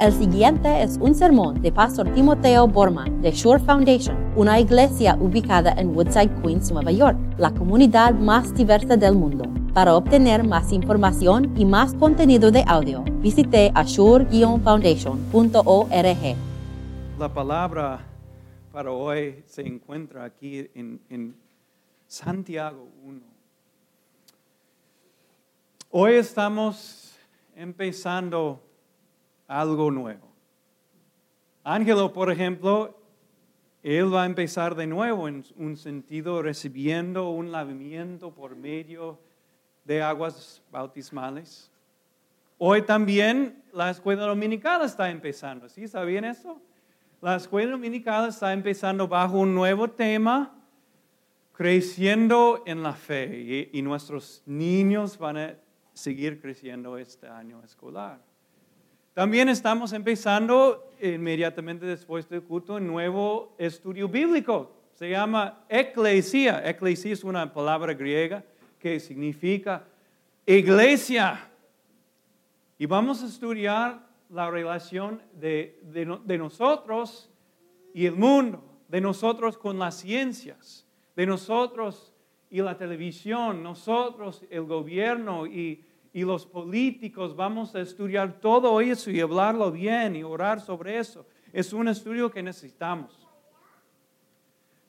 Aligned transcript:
El 0.00 0.12
siguiente 0.12 0.84
es 0.84 0.96
un 1.00 1.12
sermón 1.12 1.60
de 1.60 1.72
Pastor 1.72 2.14
Timoteo 2.14 2.68
Borman 2.68 3.20
de 3.20 3.32
Shore 3.32 3.60
Foundation, 3.60 4.16
una 4.36 4.60
iglesia 4.60 5.16
ubicada 5.18 5.72
en 5.72 5.88
Woodside, 5.88 6.30
Queens, 6.40 6.70
Nueva 6.70 6.92
York, 6.92 7.18
la 7.36 7.50
comunidad 7.50 8.14
más 8.14 8.54
diversa 8.54 8.96
del 8.96 9.16
mundo. 9.16 9.42
Para 9.74 9.96
obtener 9.96 10.44
más 10.44 10.72
información 10.72 11.52
y 11.58 11.64
más 11.64 11.94
contenido 11.94 12.52
de 12.52 12.62
audio, 12.68 13.02
visite 13.20 13.72
ashore-foundation.org. 13.74 16.36
La 17.18 17.34
palabra 17.34 17.98
para 18.70 18.92
hoy 18.92 19.42
se 19.46 19.66
encuentra 19.66 20.22
aquí 20.22 20.70
en, 20.76 21.00
en 21.10 21.34
Santiago 22.06 22.86
1. 23.02 23.20
Hoy 25.90 26.12
estamos 26.12 27.16
empezando 27.56 28.67
algo 29.48 29.90
nuevo. 29.90 30.28
Ángelo, 31.64 32.12
por 32.12 32.30
ejemplo, 32.30 32.94
él 33.82 34.12
va 34.12 34.24
a 34.24 34.26
empezar 34.26 34.74
de 34.74 34.86
nuevo 34.86 35.28
en 35.28 35.44
un 35.56 35.76
sentido 35.76 36.42
recibiendo 36.42 37.30
un 37.30 37.50
lavamiento 37.50 38.32
por 38.32 38.54
medio 38.54 39.18
de 39.84 40.02
aguas 40.02 40.62
bautismales. 40.70 41.70
Hoy 42.58 42.82
también 42.82 43.62
la 43.72 43.90
escuela 43.90 44.24
dominical 44.24 44.82
está 44.82 45.10
empezando, 45.10 45.68
¿sí? 45.68 45.88
¿Sabían 45.88 46.24
eso? 46.24 46.60
La 47.20 47.36
escuela 47.36 47.72
dominical 47.72 48.28
está 48.28 48.52
empezando 48.52 49.08
bajo 49.08 49.38
un 49.38 49.54
nuevo 49.54 49.88
tema, 49.90 50.54
creciendo 51.52 52.62
en 52.66 52.82
la 52.82 52.92
fe, 52.92 53.70
y, 53.72 53.78
y 53.78 53.82
nuestros 53.82 54.42
niños 54.46 55.18
van 55.18 55.36
a 55.36 55.56
seguir 55.92 56.40
creciendo 56.40 56.98
este 56.98 57.26
año 57.26 57.62
escolar. 57.64 58.27
También 59.18 59.48
estamos 59.48 59.92
empezando 59.92 60.92
inmediatamente 61.02 61.84
después 61.84 62.28
del 62.28 62.44
culto 62.44 62.76
un 62.76 62.86
nuevo 62.86 63.52
estudio 63.58 64.08
bíblico. 64.08 64.70
Se 64.94 65.10
llama 65.10 65.64
eclesia. 65.68 66.62
Eclesia 66.64 67.14
es 67.14 67.24
una 67.24 67.52
palabra 67.52 67.94
griega 67.94 68.44
que 68.78 69.00
significa 69.00 69.82
iglesia. 70.46 71.50
Y 72.78 72.86
vamos 72.86 73.20
a 73.24 73.26
estudiar 73.26 74.06
la 74.30 74.52
relación 74.52 75.20
de, 75.32 75.80
de, 75.82 76.20
de 76.24 76.38
nosotros 76.38 77.28
y 77.92 78.06
el 78.06 78.14
mundo, 78.14 78.62
de 78.86 79.00
nosotros 79.00 79.58
con 79.58 79.80
las 79.80 79.96
ciencias, 79.96 80.86
de 81.16 81.26
nosotros 81.26 82.12
y 82.50 82.62
la 82.62 82.78
televisión, 82.78 83.64
nosotros, 83.64 84.44
el 84.48 84.62
gobierno 84.62 85.44
y 85.44 85.84
y 86.12 86.22
los 86.22 86.46
políticos 86.46 87.36
vamos 87.36 87.74
a 87.74 87.80
estudiar 87.80 88.40
todo 88.40 88.80
eso 88.80 89.10
y 89.10 89.20
hablarlo 89.20 89.70
bien 89.70 90.16
y 90.16 90.22
orar 90.22 90.60
sobre 90.60 90.98
eso. 90.98 91.26
Es 91.52 91.72
un 91.72 91.88
estudio 91.88 92.30
que 92.30 92.42
necesitamos. 92.42 93.26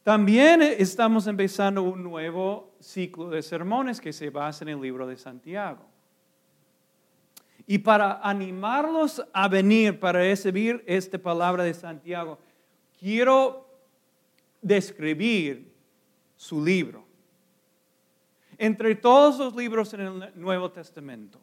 También 0.04 0.62
estamos 0.62 1.28
empezando 1.28 1.84
un 1.84 2.04
nuevo 2.04 2.72
ciclo 2.80 3.30
de 3.30 3.42
sermones 3.42 4.00
que 4.00 4.14
se 4.14 4.30
basa 4.30 4.64
en 4.64 4.70
el 4.70 4.82
libro 4.82 5.06
de 5.06 5.18
Santiago. 5.18 5.86
Y 7.68 7.78
para 7.78 8.20
animarlos 8.24 9.24
a 9.32 9.48
venir, 9.48 10.00
para 10.00 10.20
recibir 10.20 10.84
esta 10.88 11.20
palabra 11.20 11.64
de 11.64 11.74
Santiago, 11.74 12.40
quiero 12.98 13.68
describir 14.62 15.72
su 16.36 16.64
libro 16.64 17.09
entre 18.60 18.94
todos 18.94 19.40
los 19.40 19.56
libros 19.56 19.94
en 19.94 20.02
el 20.02 20.32
Nuevo 20.36 20.70
Testamento, 20.70 21.40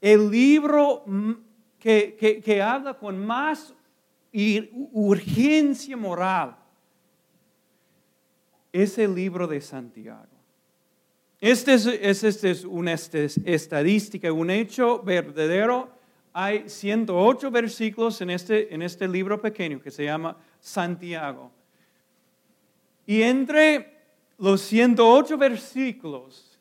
el 0.00 0.30
libro 0.30 1.04
que, 1.78 2.42
que, 2.42 2.62
habla 2.62 2.94
con 2.94 3.24
más 3.24 3.74
urgencia 4.92 5.96
moral 5.96 6.56
es 8.72 8.98
el 8.98 9.14
libro 9.14 9.46
de 9.46 9.60
Santiago. 9.60 10.26
Este 11.40 11.74
es, 11.74 11.86
este 11.86 12.50
es 12.50 12.64
una 12.64 12.94
estadística, 12.94 14.32
un 14.32 14.50
hecho 14.50 15.02
verdadero. 15.02 15.90
Hay 16.32 16.68
108 16.68 17.50
versículos 17.50 18.18
este, 18.22 18.74
en 18.74 18.80
este 18.80 19.06
libro 19.06 19.40
pequeño 19.40 19.80
que 19.80 19.90
se 19.90 20.04
llama 20.04 20.38
Santiago. 20.58 21.52
Y 23.06 23.20
entre 23.22 23.93
los 24.38 24.60
108 24.62 25.38
versículos, 25.38 26.58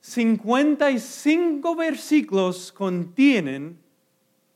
55 0.00 1.76
versículos 1.76 2.72
contienen 2.72 3.78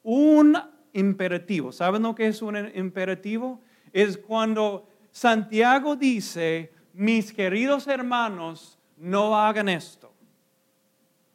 un 0.02 0.56
imperativo. 0.92 1.72
¿Saben 1.72 2.02
lo 2.02 2.14
que 2.14 2.26
es 2.26 2.40
un 2.42 2.56
imperativo? 2.74 3.60
Es 3.92 4.16
cuando 4.16 4.88
Santiago 5.10 5.94
dice, 5.96 6.72
mis 6.94 7.32
queridos 7.32 7.86
hermanos, 7.86 8.78
no 8.96 9.36
hagan 9.38 9.68
esto. 9.68 10.12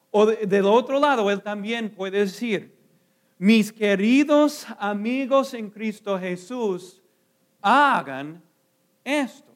O 0.10 0.26
del 0.26 0.66
otro 0.66 1.00
lado, 1.00 1.30
él 1.30 1.42
también 1.42 1.90
puede 1.90 2.20
decir, 2.20 2.76
mis 3.38 3.72
queridos 3.72 4.66
amigos 4.80 5.54
en 5.54 5.70
Cristo 5.70 6.18
Jesús, 6.18 7.04
hagan 7.62 8.42
esto. 9.04 9.47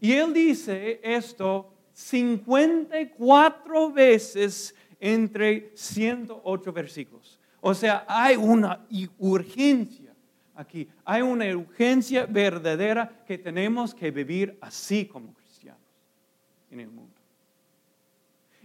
Y 0.00 0.12
él 0.12 0.32
dice 0.32 1.00
esto 1.02 1.72
54 1.92 3.90
veces 3.90 4.74
entre 5.00 5.72
108 5.74 6.72
versículos. 6.72 7.38
O 7.60 7.74
sea, 7.74 8.04
hay 8.08 8.36
una 8.36 8.86
urgencia 9.18 10.14
aquí, 10.54 10.88
hay 11.04 11.22
una 11.22 11.44
urgencia 11.56 12.26
verdadera 12.26 13.24
que 13.26 13.36
tenemos 13.38 13.94
que 13.94 14.10
vivir 14.10 14.56
así 14.60 15.06
como 15.06 15.34
cristianos 15.34 15.82
en 16.70 16.80
el 16.80 16.90
mundo. 16.90 17.14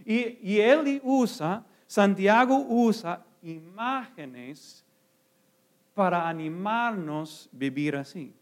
Y, 0.04 0.38
y 0.42 0.60
él 0.60 1.00
usa, 1.02 1.64
Santiago 1.86 2.66
usa 2.68 3.24
imágenes 3.42 4.84
para 5.94 6.28
animarnos 6.28 7.48
a 7.52 7.56
vivir 7.56 7.96
así. 7.96 8.34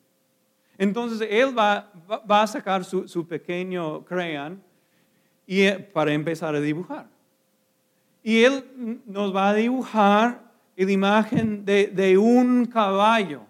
Entonces 0.82 1.28
él 1.30 1.56
va, 1.56 1.92
a 2.28 2.46
sacar 2.48 2.84
su, 2.84 3.24
pequeño 3.28 4.04
crayon 4.04 4.60
y, 5.46 5.60
eh, 5.60 5.78
para 5.78 6.12
empezar 6.12 6.56
a 6.56 6.60
dibujar. 6.60 7.06
Y 8.20 8.42
él 8.42 9.00
nos 9.06 9.32
va 9.32 9.50
a 9.50 9.54
dibujar 9.54 10.42
la 10.74 10.90
imagen 10.90 11.64
de, 11.64 12.18
un 12.18 12.66
caballo. 12.66 13.42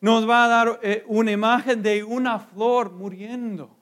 Nos 0.00 0.26
va 0.26 0.46
a 0.46 0.48
dar 0.48 0.80
eh, 0.82 1.04
una 1.08 1.30
imagen 1.30 1.82
de 1.82 2.02
una 2.02 2.38
flor 2.38 2.90
muriendo. 2.90 3.76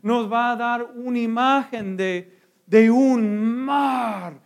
Nos 0.00 0.32
va 0.32 0.52
a 0.52 0.56
dar 0.56 0.84
una 0.94 1.18
imagen 1.18 1.96
de, 1.96 2.90
un 2.92 3.44
mar 3.64 4.38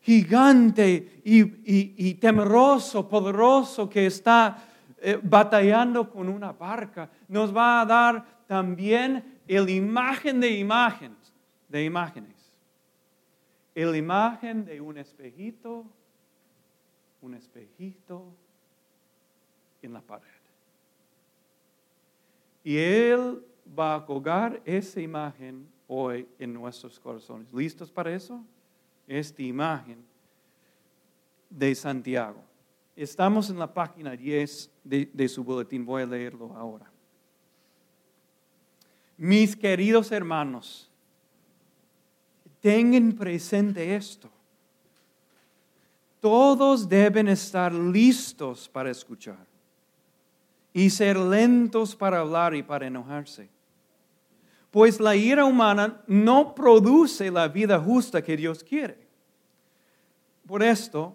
gigante 0.00 1.22
y, 1.24 2.08
y 2.08 2.14
temeroso, 2.14 3.08
poderoso 3.08 3.88
que 3.88 4.06
está 4.06 4.56
eh, 5.08 5.20
batallando 5.22 6.10
con 6.10 6.28
una 6.28 6.50
barca, 6.50 7.08
nos 7.28 7.56
va 7.56 7.80
a 7.80 7.86
dar 7.86 8.26
también 8.48 9.38
el 9.46 9.70
imagen 9.70 10.40
de 10.40 10.50
imágenes, 10.50 11.32
de 11.68 11.84
imágenes. 11.84 12.34
El 13.72 13.94
imagen 13.94 14.64
de 14.64 14.80
un 14.80 14.98
espejito, 14.98 15.84
un 17.22 17.34
espejito 17.34 18.24
en 19.80 19.92
la 19.92 20.00
pared. 20.00 20.26
Y 22.64 22.76
Él 22.76 23.44
va 23.78 23.94
a 23.94 24.04
colgar 24.04 24.60
esa 24.64 25.00
imagen 25.00 25.68
hoy 25.86 26.26
en 26.36 26.52
nuestros 26.52 26.98
corazones. 26.98 27.52
¿Listos 27.52 27.92
para 27.92 28.12
eso? 28.12 28.44
Esta 29.06 29.40
imagen 29.40 30.04
de 31.48 31.72
Santiago. 31.76 32.42
Estamos 32.96 33.50
en 33.50 33.58
la 33.58 33.72
página 33.72 34.16
10 34.16 34.70
de, 34.82 35.28
su 35.28 35.44
boletín, 35.44 35.84
voy 35.84 36.02
a 36.02 36.06
leerlo 36.06 36.56
ahora. 36.56 36.90
Mis 39.18 39.54
queridos 39.54 40.10
hermanos, 40.10 40.90
tengan 42.60 43.12
presente 43.12 43.94
esto. 43.94 44.30
Todos 46.20 46.88
deben 46.88 47.28
estar 47.28 47.72
listos 47.74 48.66
para 48.66 48.90
escuchar 48.90 49.46
y 50.72 50.88
ser 50.88 51.18
lentos 51.18 51.94
para 51.94 52.20
hablar 52.20 52.54
y 52.54 52.62
para 52.62 52.86
enojarse. 52.86 53.50
Pues 54.70 55.00
la 55.00 55.14
ira 55.14 55.44
humana 55.44 56.02
no 56.06 56.54
produce 56.54 57.30
la 57.30 57.46
vida 57.48 57.78
justa 57.78 58.22
que 58.22 58.38
Dios 58.38 58.64
quiere. 58.64 59.06
Por 60.46 60.62
esto, 60.62 61.14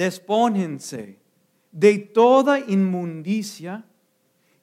despónense 0.00 1.18
de 1.70 1.98
toda 1.98 2.58
inmundicia 2.58 3.84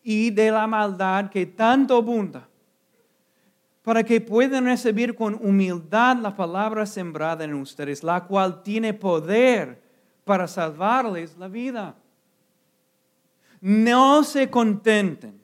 y 0.01 0.31
de 0.31 0.50
la 0.50 0.66
maldad 0.66 1.30
que 1.30 1.45
tanto 1.45 1.98
abunda, 1.98 2.50
para 3.84 4.04
que 4.04 4.19
puedan 4.19 4.66
recibir 4.66 5.13
con 5.13 5.36
humildad 5.36 6.18
la 6.18 6.36
palabra 6.36 6.88
sembrada 6.88 7.44
en 7.44 7.54
ustedes, 7.54 8.04
la 8.04 8.25
cual 8.25 8.63
tiene 8.63 8.95
poder 8.95 9.80
para 10.25 10.48
salvarles 10.48 11.38
la 11.38 11.48
vida. 11.48 11.95
No 13.62 14.24
se 14.24 14.50
contenten 14.50 15.39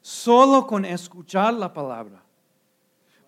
solo 0.00 0.66
con 0.66 0.84
escuchar 0.84 1.54
la 1.54 1.72
palabra, 1.72 2.20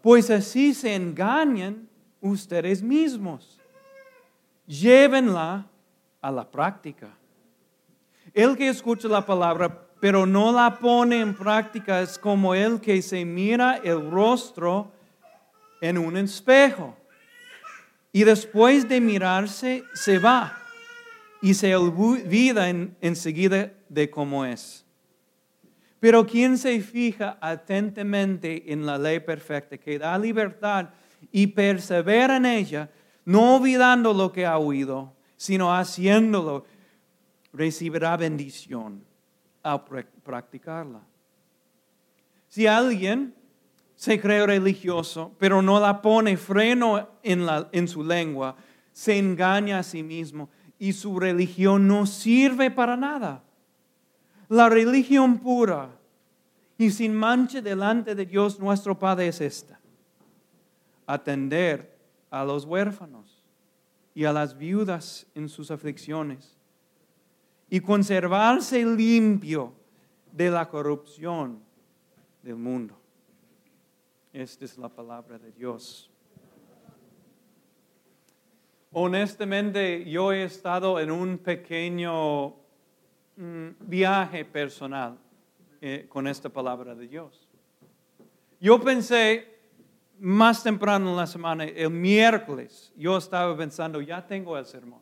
pues 0.03 0.29
así 0.29 0.75
se 0.75 0.93
engañan 0.93 1.89
ustedes 2.21 2.83
mismos. 2.83 3.61
Llévenla 4.67 5.69
a 6.25 6.33
la 6.33 6.51
práctica. 6.51 7.11
El 8.33 8.57
que 8.57 8.69
escucha 8.69 9.09
la 9.09 9.27
palabra 9.27 9.83
pero 10.01 10.25
no 10.27 10.53
la 10.53 10.79
pone 10.79 11.21
en 11.21 11.35
práctica 11.35 12.01
es 12.01 12.19
como 12.19 12.55
el 12.55 12.81
que 12.81 13.01
se 13.03 13.25
mira 13.25 13.81
el 13.85 14.11
rostro 14.11 14.91
en 15.81 15.99
un 15.99 16.17
espejo 16.17 16.97
y 18.11 18.25
después 18.25 18.89
de 18.89 19.01
mirarse 19.01 19.85
se 19.93 20.19
va 20.19 20.59
y 21.43 21.53
se 21.53 21.77
olvida 21.77 22.69
enseguida 22.69 23.73
de 23.89 24.11
cómo 24.11 24.47
es. 24.47 24.85
Pero 26.01 26.27
quien 26.27 26.57
se 26.57 26.81
fija 26.81 27.37
atentamente 27.41 28.73
en 28.73 28.87
la 28.87 28.97
ley 28.99 29.21
perfecta 29.21 29.77
que 29.77 29.99
da 29.99 30.19
libertad 30.19 30.89
y 31.33 31.49
persevera 31.49 32.37
en 32.37 32.47
ella, 32.47 32.91
no 33.27 33.57
olvidando 33.57 34.13
lo 34.13 34.33
que 34.33 34.47
ha 34.47 34.59
oído, 34.59 35.15
sino 35.37 35.75
haciéndolo, 35.75 36.65
recibirá 37.53 38.17
bendición 38.17 39.05
al 39.63 39.85
practicarla. 40.23 41.01
Si 42.49 42.67
alguien 42.67 43.35
se 43.97 44.21
cree 44.21 44.47
religioso, 44.47 45.33
pero 45.39 45.63
no 45.63 45.81
la 45.81 46.03
pone 46.03 46.37
freno 46.37 47.09
en, 47.23 47.47
la, 47.47 47.69
en 47.73 47.89
su 47.89 48.05
lengua, 48.05 48.57
se 48.93 49.19
engaña 49.19 49.79
a 49.79 49.83
sí 49.83 50.03
mismo 50.03 50.51
y 50.79 50.93
su 50.93 51.19
religión 51.19 51.89
no 51.89 52.07
sirve 52.07 52.71
para 52.71 52.97
nada. 52.97 53.43
La 54.49 54.69
religión 54.69 55.39
pura 55.39 55.91
y 56.77 56.91
sin 56.91 57.15
mancha 57.15 57.61
delante 57.61 58.15
de 58.15 58.27
Dios 58.27 58.61
nuestro 58.61 58.99
Padre 58.99 59.29
es 59.29 59.41
esta. 59.41 59.81
Atender 61.07 61.97
a 62.31 62.45
los 62.45 62.65
huérfanos 62.65 63.34
y 64.15 64.25
a 64.25 64.33
las 64.33 64.57
viudas 64.57 65.27
en 65.35 65.49
sus 65.49 65.71
aflicciones 65.71 66.57
y 67.69 67.81
conservarse 67.81 68.85
limpio 68.85 69.73
de 70.31 70.51
la 70.51 70.69
corrupción 70.69 71.61
del 72.43 72.57
mundo. 72.57 72.97
Esta 74.33 74.65
es 74.65 74.79
la 74.79 74.89
palabra 74.89 75.39
de 75.39 75.51
Dios. 75.53 76.11
Honestamente, 78.93 80.09
yo 80.09 80.33
he 80.33 80.45
estado 80.45 81.01
en 81.01 81.11
un 81.11 81.39
pequeño 81.39 82.51
mm, 83.37 83.69
viaje 83.81 84.45
personal 84.45 85.19
eh, 85.81 86.07
con 86.09 86.29
esta 86.29 86.49
palabra 86.49 86.95
de 86.95 87.09
Dios. 87.09 87.49
Yo 88.61 88.81
pensé 88.81 89.54
más 90.21 90.63
temprano 90.63 91.11
en 91.11 91.17
la 91.17 91.27
semana, 91.27 91.65
el 91.65 91.91
miércoles, 91.91 92.93
yo 92.97 93.17
estaba 93.17 93.57
pensando, 93.57 94.01
ya 94.01 94.27
tengo 94.27 94.57
el 94.57 94.67
sermón. 94.67 95.01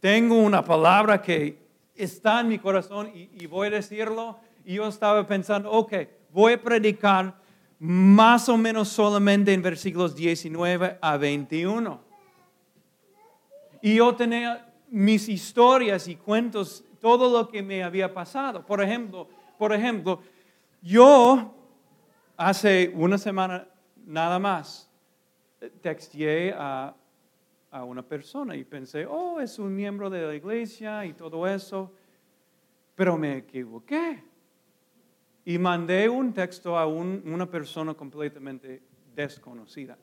Tengo 0.00 0.36
una 0.36 0.64
palabra 0.64 1.20
que 1.20 1.58
está 1.94 2.40
en 2.40 2.48
mi 2.48 2.58
corazón 2.58 3.10
y, 3.14 3.46
voy 3.46 3.68
a 3.68 3.70
decirlo. 3.70 4.38
Y 4.64 4.74
yo 4.74 4.86
estaba 4.86 5.26
pensando, 5.26 5.70
ok, 5.70 5.92
voy 6.32 6.54
a 6.54 6.62
predicar 6.62 7.34
más 7.78 8.48
o 8.48 8.56
menos 8.56 8.88
solamente 8.88 9.52
en 9.52 9.62
versículos 9.62 10.14
19 10.14 10.98
a 11.00 11.16
21. 11.16 12.00
Y 13.82 13.96
yo 13.96 14.14
tenía 14.14 14.72
mis 14.88 15.28
historias 15.28 16.08
y 16.08 16.16
cuentos, 16.16 16.84
todo 17.00 17.30
lo 17.30 17.48
que 17.48 17.62
me 17.62 17.82
había 17.82 18.12
pasado. 18.12 18.64
Por 18.64 18.82
ejemplo, 18.82 19.28
por 19.56 19.72
ejemplo, 19.72 20.20
yo 20.80 21.54
hace 22.36 22.92
una 22.94 23.18
semana 23.18 23.66
nada 24.08 24.38
más 24.38 24.90
texteé 25.80 26.52
a 26.56 26.94
a 27.70 27.84
una 27.84 28.02
persona 28.02 28.56
y 28.56 28.64
pensé, 28.64 29.06
oh, 29.06 29.40
es 29.40 29.58
un 29.58 29.74
miembro 29.74 30.08
de 30.08 30.26
la 30.26 30.34
iglesia 30.34 31.04
y 31.04 31.12
todo 31.12 31.46
eso, 31.46 31.92
pero 32.94 33.18
me 33.18 33.38
equivoqué. 33.38 34.24
Y 35.44 35.58
mandé 35.58 36.08
un 36.08 36.32
texto 36.32 36.78
a 36.78 36.86
una 36.86 37.46
persona 37.46 37.94
completamente 37.94 38.82
desconocida. 39.14 39.96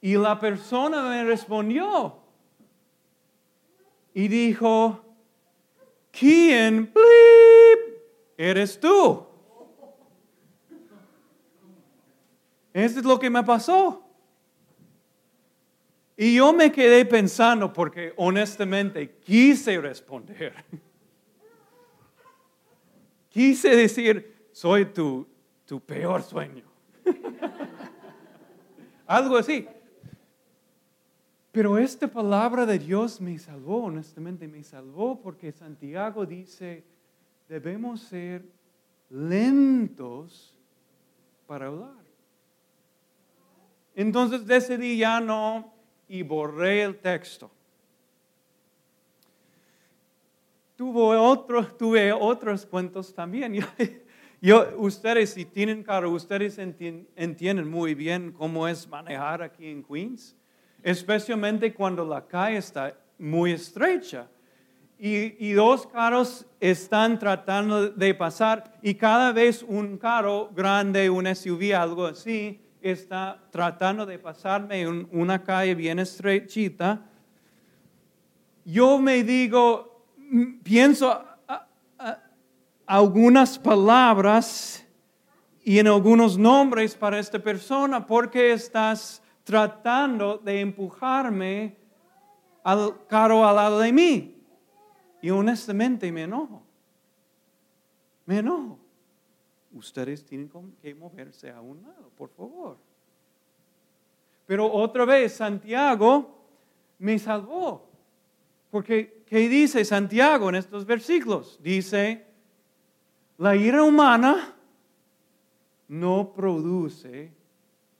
Y 0.00 0.16
la 0.16 0.38
persona 0.38 1.02
me 1.08 1.24
respondió 1.24 2.18
y 4.12 4.28
dijo, 4.28 5.02
¿quién 6.10 6.92
eres 8.36 8.78
tú? 8.78 9.26
Eso 12.74 12.98
es 12.98 13.06
lo 13.06 13.20
que 13.20 13.30
me 13.30 13.44
pasó. 13.44 14.04
Y 16.16 16.34
yo 16.34 16.52
me 16.52 16.70
quedé 16.70 17.04
pensando 17.06 17.72
porque 17.72 18.12
honestamente 18.16 19.16
quise 19.24 19.80
responder. 19.80 20.54
Quise 23.28 23.74
decir, 23.74 24.48
soy 24.52 24.84
tu, 24.84 25.26
tu 25.64 25.80
peor 25.80 26.22
sueño. 26.22 26.62
Algo 29.08 29.36
así. 29.36 29.66
Pero 31.50 31.76
esta 31.76 32.06
palabra 32.06 32.64
de 32.64 32.78
Dios 32.78 33.20
me 33.20 33.36
salvó, 33.40 33.86
honestamente 33.86 34.46
me 34.46 34.62
salvó 34.62 35.20
porque 35.20 35.50
Santiago 35.50 36.26
dice, 36.26 36.84
debemos 37.48 38.02
ser 38.02 38.44
lentos 39.10 40.56
para 41.48 41.66
hablar. 41.66 42.03
Entonces 43.94 44.46
decidí 44.46 44.98
ya 44.98 45.20
no 45.20 45.72
y 46.08 46.22
borré 46.22 46.82
el 46.82 46.96
texto. 46.98 47.50
Tuve, 50.76 51.16
otro, 51.16 51.64
tuve 51.66 52.12
otros 52.12 52.66
cuentos 52.66 53.14
también. 53.14 53.64
Yo, 54.40 54.74
ustedes, 54.76 55.30
si 55.30 55.44
tienen 55.44 55.82
carro, 55.82 56.10
ustedes 56.10 56.58
entienden 56.58 57.70
muy 57.70 57.94
bien 57.94 58.32
cómo 58.32 58.66
es 58.66 58.86
manejar 58.88 59.40
aquí 59.40 59.68
en 59.68 59.82
Queens, 59.82 60.36
especialmente 60.82 61.72
cuando 61.72 62.04
la 62.04 62.26
calle 62.26 62.58
está 62.58 62.98
muy 63.18 63.52
estrecha. 63.52 64.28
Y, 64.98 65.46
y, 65.48 65.52
dos 65.52 65.86
carros 65.86 66.46
están 66.60 67.18
tratando 67.18 67.90
de 67.90 68.14
pasar 68.14 68.78
y 68.80 68.94
cada 68.94 69.32
vez 69.32 69.62
un 69.62 69.98
carro 69.98 70.50
grande, 70.54 71.10
un 71.10 71.26
SUV, 71.26 71.74
algo 71.74 72.06
así, 72.06 72.63
está 72.84 73.42
tratando 73.50 74.04
de 74.04 74.18
pasarme 74.18 74.82
en 74.82 75.08
una 75.10 75.42
calle 75.42 75.74
bien 75.74 75.98
estrechita, 75.98 77.00
yo 78.66 78.98
me 78.98 79.24
digo, 79.24 80.04
mm, 80.18 80.58
pienso 80.62 81.24
algunas 82.86 83.58
palabras 83.58 84.86
y 85.62 85.78
en 85.78 85.86
algunos 85.86 86.36
nombres 86.36 86.94
para 86.94 87.18
esta 87.18 87.38
persona 87.38 88.06
porque 88.06 88.52
estás 88.52 89.22
tratando 89.44 90.36
de 90.36 90.60
empujarme 90.60 91.76
al 92.62 93.06
carro 93.06 93.48
al 93.48 93.56
lado 93.56 93.80
de 93.80 93.92
mí. 93.92 94.42
Y 95.22 95.30
honestamente 95.30 96.12
me 96.12 96.24
enojo. 96.24 96.62
Me 98.26 98.38
enojo 98.38 98.83
ustedes 99.74 100.24
tienen 100.24 100.50
que 100.80 100.94
moverse 100.94 101.50
a 101.50 101.60
un 101.60 101.82
lado, 101.82 102.10
por 102.16 102.30
favor. 102.30 102.76
Pero 104.46 104.70
otra 104.72 105.04
vez, 105.04 105.34
Santiago 105.34 106.34
me 106.98 107.18
salvó. 107.18 107.88
Porque, 108.70 109.22
¿qué 109.26 109.48
dice 109.48 109.84
Santiago 109.84 110.48
en 110.48 110.56
estos 110.56 110.84
versículos? 110.84 111.58
Dice, 111.62 112.26
la 113.38 113.56
ira 113.56 113.82
humana 113.82 114.54
no 115.88 116.32
produce 116.34 117.32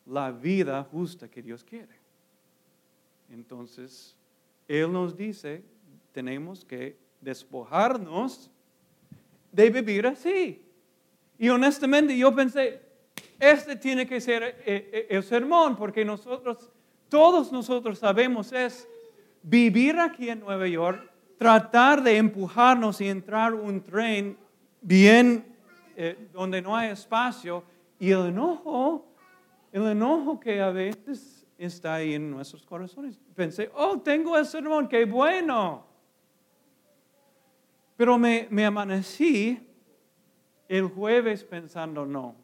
la 0.06 0.30
vida 0.32 0.82
justa 0.84 1.28
que 1.28 1.42
Dios 1.42 1.64
quiere. 1.64 1.94
Entonces, 3.30 4.16
Él 4.68 4.92
nos 4.92 5.16
dice, 5.16 5.62
tenemos 6.12 6.64
que 6.64 6.96
despojarnos 7.20 8.50
de 9.50 9.70
vivir 9.70 10.06
así. 10.06 10.63
Y 11.38 11.48
honestamente 11.48 12.16
yo 12.16 12.34
pensé, 12.34 12.80
este 13.38 13.76
tiene 13.76 14.06
que 14.06 14.20
ser 14.20 14.42
eh, 14.42 14.54
eh, 14.66 15.06
el 15.10 15.22
sermón, 15.22 15.76
porque 15.76 16.04
nosotros, 16.04 16.70
todos 17.08 17.52
nosotros 17.52 17.98
sabemos 17.98 18.52
es 18.52 18.88
vivir 19.42 19.98
aquí 19.98 20.30
en 20.30 20.40
Nueva 20.40 20.66
York, 20.66 21.10
tratar 21.36 22.02
de 22.02 22.16
empujarnos 22.16 23.00
y 23.00 23.08
entrar 23.08 23.52
un 23.54 23.82
tren 23.82 24.38
bien 24.80 25.44
eh, 25.96 26.28
donde 26.32 26.62
no 26.62 26.76
hay 26.76 26.90
espacio 26.90 27.64
y 27.98 28.10
el 28.10 28.26
enojo, 28.26 29.06
el 29.72 29.86
enojo 29.88 30.38
que 30.38 30.60
a 30.60 30.70
veces 30.70 31.46
está 31.58 31.96
ahí 31.96 32.14
en 32.14 32.30
nuestros 32.30 32.64
corazones. 32.64 33.18
Pensé, 33.34 33.70
oh, 33.74 33.98
tengo 33.98 34.36
el 34.38 34.46
sermón, 34.46 34.88
qué 34.88 35.04
bueno. 35.04 35.86
Pero 37.96 38.18
me, 38.18 38.46
me 38.50 38.64
amanecí 38.64 39.73
el 40.68 40.88
jueves 40.88 41.44
pensando, 41.44 42.06
no. 42.06 42.34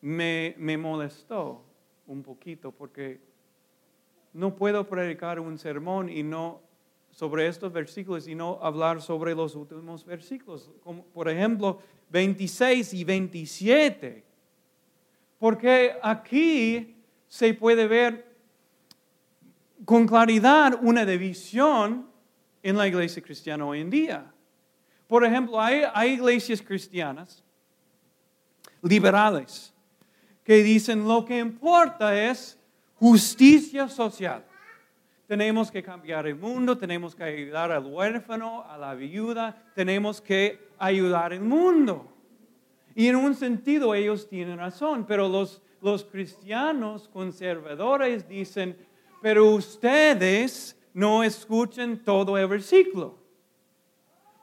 Me, 0.00 0.54
me 0.58 0.76
molestó 0.76 1.64
un 2.06 2.22
poquito 2.22 2.70
porque 2.70 3.20
no 4.32 4.54
puedo 4.54 4.86
predicar 4.86 5.40
un 5.40 5.58
sermón 5.58 6.08
y 6.08 6.22
no 6.22 6.60
sobre 7.10 7.48
estos 7.48 7.72
versículos 7.72 8.28
y 8.28 8.34
no 8.34 8.58
hablar 8.62 9.02
sobre 9.02 9.34
los 9.34 9.54
últimos 9.54 10.04
versículos, 10.04 10.70
como 10.84 11.04
por 11.06 11.28
ejemplo 11.28 11.80
26 12.10 12.94
y 12.94 13.04
27. 13.04 14.24
Porque 15.38 15.96
aquí 16.02 16.96
se 17.26 17.54
puede 17.54 17.86
ver 17.86 18.36
con 19.84 20.06
claridad 20.06 20.78
una 20.82 21.04
división 21.04 22.08
en 22.62 22.76
la 22.76 22.86
iglesia 22.86 23.22
cristiana 23.22 23.64
hoy 23.64 23.80
en 23.80 23.90
día. 23.90 24.34
Por 25.08 25.24
ejemplo, 25.24 25.60
hay, 25.60 25.82
hay 25.92 26.12
iglesias 26.12 26.62
cristianas 26.62 27.42
liberales 28.82 29.74
que 30.44 30.62
dicen 30.62 31.08
lo 31.08 31.24
que 31.24 31.38
importa 31.38 32.14
es 32.30 32.58
justicia 32.94 33.88
social. 33.88 34.44
Tenemos 35.26 35.70
que 35.70 35.82
cambiar 35.82 36.26
el 36.26 36.36
mundo, 36.36 36.76
tenemos 36.78 37.14
que 37.14 37.24
ayudar 37.24 37.72
al 37.72 37.84
huérfano, 37.84 38.64
a 38.68 38.78
la 38.78 38.94
viuda, 38.94 39.62
tenemos 39.74 40.20
que 40.20 40.68
ayudar 40.78 41.32
al 41.32 41.40
mundo. 41.40 42.10
Y 42.94 43.08
en 43.08 43.16
un 43.16 43.34
sentido 43.34 43.94
ellos 43.94 44.28
tienen 44.28 44.58
razón, 44.58 45.04
pero 45.06 45.28
los, 45.28 45.62
los 45.80 46.04
cristianos 46.04 47.08
conservadores 47.08 48.28
dicen, 48.28 48.76
pero 49.20 49.46
ustedes 49.52 50.76
no 50.94 51.22
escuchen 51.22 52.02
todo 52.02 52.36
el 52.36 52.46
versículo. 52.46 53.18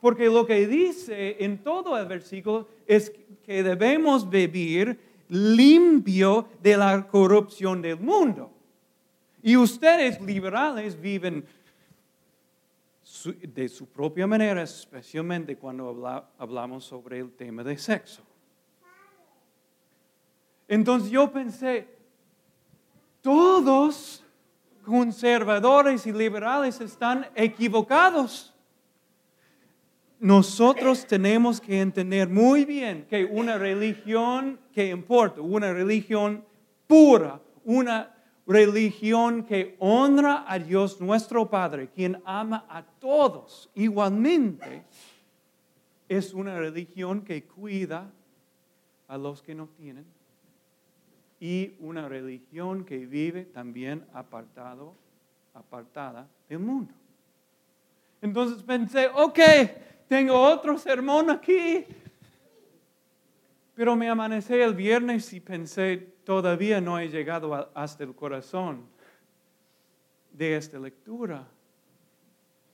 Porque 0.06 0.28
lo 0.28 0.46
que 0.46 0.68
dice 0.68 1.38
en 1.44 1.64
todo 1.64 1.98
el 1.98 2.06
versículo 2.06 2.68
es 2.86 3.12
que 3.44 3.64
debemos 3.64 4.30
vivir 4.30 5.00
limpio 5.30 6.48
de 6.62 6.78
la 6.78 7.08
corrupción 7.08 7.82
del 7.82 8.00
mundo. 8.00 8.52
Y 9.42 9.58
ustedes 9.58 10.22
liberales 10.22 11.02
viven 11.02 11.44
de 13.42 13.68
su 13.68 13.88
propia 13.88 14.28
manera, 14.28 14.62
especialmente 14.62 15.58
cuando 15.58 16.32
hablamos 16.38 16.86
sobre 16.86 17.18
el 17.18 17.32
tema 17.32 17.64
de 17.64 17.76
sexo. 17.76 18.22
Entonces 20.68 21.10
yo 21.10 21.32
pensé, 21.32 21.88
todos 23.24 24.24
conservadores 24.86 26.06
y 26.06 26.12
liberales 26.12 26.80
están 26.80 27.28
equivocados. 27.34 28.55
Nosotros 30.20 31.06
tenemos 31.06 31.60
que 31.60 31.82
entender 31.82 32.30
muy 32.30 32.66
bien 32.66 33.06
que 33.10 33.26
una 33.26 33.58
religión 33.58 34.60
que 34.74 34.90
importa, 34.90 35.42
una 35.42 35.74
religión 35.74 36.46
pura, 36.88 37.42
una 37.64 38.16
religión 38.48 39.44
que 39.44 39.76
honra 39.80 40.46
a 40.48 40.60
Dios 40.60 41.02
nuestro 41.02 41.50
Padre, 41.50 41.90
quien 41.90 42.22
ama 42.26 42.66
a 42.70 42.84
todos 42.84 43.70
igualmente, 43.76 44.84
es 46.08 46.34
una 46.34 46.58
religión 46.60 47.22
que 47.22 47.44
cuida 47.44 48.12
a 49.08 49.18
los 49.18 49.42
que 49.42 49.56
no 49.56 49.68
tienen 49.68 50.06
y 51.40 51.74
una 51.80 52.08
religión 52.08 52.86
que 52.86 53.06
vive 53.06 53.46
también 53.46 54.06
apartado, 54.14 54.96
apartada 55.54 56.28
del 56.48 56.60
mundo. 56.60 56.94
Entonces 58.22 58.64
pensé, 58.64 59.10
ok, 59.14 59.40
tengo 60.08 60.40
otro 60.40 60.78
sermón 60.78 61.30
aquí, 61.30 61.86
pero 63.74 63.96
me 63.96 64.10
amanecí 64.10 64.54
el 64.54 64.74
viernes 64.74 65.34
y 65.34 65.40
pensé, 65.40 65.98
todavía 66.24 66.80
no 66.80 67.00
he 67.00 67.10
llegado 67.10 67.72
hasta 67.74 68.04
el 68.04 68.16
corazón 68.16 68.88
de 70.32 70.56
esta 70.56 70.80
lectura. 70.80 71.48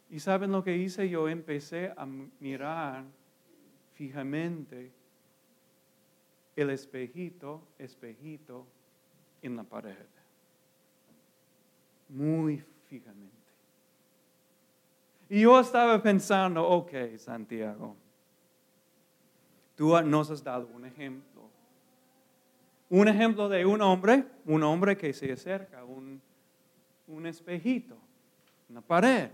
¿Y 0.10 0.20
saben 0.20 0.52
lo 0.52 0.64
que 0.64 0.76
hice? 0.76 1.10
Yo 1.10 1.30
empecé 1.30 1.94
a 1.96 2.06
mirar 2.06 3.06
fijamente 3.94 4.92
el 6.56 6.70
espejito, 6.70 7.62
espejito 7.80 8.68
en 9.42 9.56
la 9.56 9.64
pared. 9.64 10.06
Muy 12.10 12.64
fijamente. 12.88 13.41
Y 15.32 15.42
yo 15.42 15.60
estaba 15.60 16.00
pensando, 16.04 16.68
ok, 16.68 17.18
Santiago, 17.18 17.96
tú 19.76 20.00
nos 20.04 20.30
has 20.30 20.44
dado 20.44 20.68
un 20.76 20.86
ejemplo 20.86 21.32
un 22.92 23.08
ejemplo 23.08 23.48
de 23.48 23.66
un 23.66 23.82
hombre, 23.82 24.26
un 24.46 24.62
hombre 24.64 24.98
que 24.98 25.14
se 25.14 25.32
acerca 25.32 25.80
a 25.80 25.86
un, 25.86 26.22
espejito, 27.26 27.98
una 28.70 28.82
pared. 28.82 29.30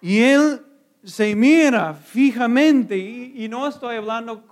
Y 0.00 0.20
él 0.20 0.64
se 1.04 1.36
mira 1.36 1.92
fijamente, 1.92 2.96
y, 2.96 3.46
no 3.50 3.68
estoy 3.68 3.96
hablando 3.96 4.42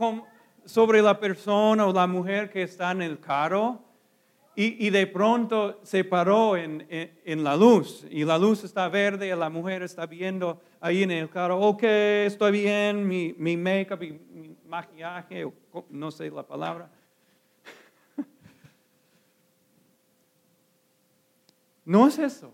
sobre 0.66 1.00
la 1.00 1.18
persona 1.18 1.86
o 1.86 1.94
la 1.94 2.06
mujer 2.06 2.50
que 2.50 2.62
está 2.62 2.90
en 2.90 3.00
el 3.00 3.18
carro, 3.18 3.80
y, 4.56 4.90
de 4.90 5.06
pronto 5.06 5.78
se 5.82 6.02
paró 6.02 6.56
en, 6.56 6.86
la 7.44 7.56
luz, 7.56 8.06
y 8.10 8.25
la 8.25 8.38
luz 8.38 8.64
está 8.64 8.88
verde, 8.88 9.28
y 9.28 9.36
la 9.36 9.50
mujer 9.50 9.82
está 9.82 10.06
viendo 10.06 10.62
ahí 10.80 11.02
en 11.02 11.10
el 11.10 11.28
carro, 11.28 11.60
ok, 11.60 11.82
estoy 11.82 12.52
bien, 12.52 13.06
mi, 13.06 13.34
mi 13.36 13.56
make-up, 13.56 14.00
mi 14.00 14.56
maquillaje, 14.66 15.46
no 15.90 16.10
sé 16.10 16.30
la 16.30 16.42
palabra, 16.42 16.90
No 21.84 22.08
es 22.08 22.18
eso. 22.18 22.50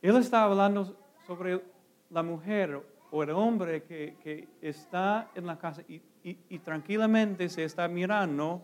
Él 0.00 0.16
está 0.16 0.44
hablando 0.44 0.96
sobre 1.26 1.62
la 2.10 2.22
mujer 2.22 2.80
o 3.10 3.22
el 3.22 3.30
hombre 3.30 3.82
que, 3.84 4.48
está 4.60 5.30
en 5.34 5.46
la 5.46 5.58
casa 5.58 5.82
y, 5.88 6.58
tranquilamente 6.58 7.48
se 7.48 7.64
está 7.64 7.88
mirando 7.88 8.62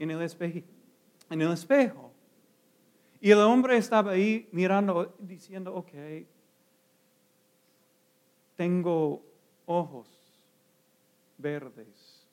en 0.00 0.10
el, 0.10 0.22
espejo, 0.22 0.66
en 1.30 1.40
el 1.40 1.52
espejo. 1.52 2.10
Y 3.20 3.30
el 3.30 3.38
hombre 3.38 3.76
estaba 3.76 4.10
ahí 4.10 4.48
mirando, 4.50 5.14
diciendo, 5.20 5.72
ok, 5.74 5.92
tengo 8.56 9.22
ojos 9.66 10.08
verdes. 11.38 12.26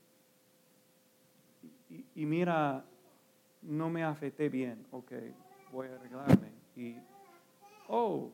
Y, 1.91 2.03
y 2.15 2.25
mira, 2.25 2.83
no 3.61 3.89
me 3.89 4.03
afecté 4.03 4.49
bien, 4.49 4.83
ok 4.91 5.13
voy 5.71 5.87
a 5.87 5.95
arreglarme. 5.95 6.51
Y, 6.75 6.97
oh, 7.87 8.31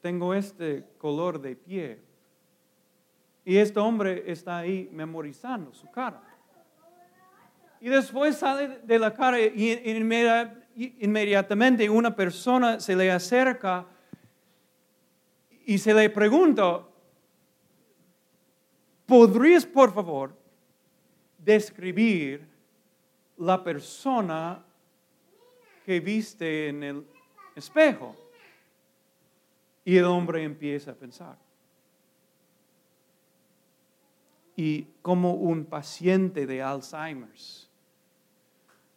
tengo 0.00 0.34
este 0.34 0.84
color 0.98 1.40
de 1.40 1.56
pie. 1.56 2.00
Y 3.44 3.56
este 3.56 3.80
hombre 3.80 4.30
está 4.30 4.58
ahí 4.58 4.88
memorizando 4.92 5.72
su 5.72 5.90
cara. 5.90 6.22
Y 7.80 7.88
después 7.88 8.36
sale 8.36 8.80
de 8.82 8.98
la 8.98 9.14
cara 9.14 9.40
y 9.40 10.52
inmediatamente 11.00 11.88
una 11.88 12.14
persona 12.14 12.80
se 12.80 12.96
le 12.96 13.10
acerca 13.10 13.86
y 15.64 15.78
se 15.78 15.94
le 15.94 16.10
pregunta, 16.10 16.82
¿podrías 19.06 19.66
por 19.66 19.92
favor 19.92 20.34
describir 21.38 22.46
la 23.38 23.62
persona 23.62 24.64
que 25.88 26.00
viste 26.00 26.68
en 26.68 26.82
el 26.82 27.06
espejo. 27.56 28.14
Y 29.84 29.96
el 29.96 30.04
hombre 30.04 30.42
empieza 30.42 30.90
a 30.90 30.94
pensar. 30.94 31.38
Y 34.54 34.82
como 35.00 35.32
un 35.34 35.64
paciente 35.64 36.46
de 36.46 36.60
Alzheimer's, 36.60 37.67